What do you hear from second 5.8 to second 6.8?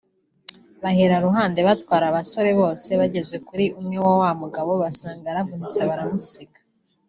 baramusiga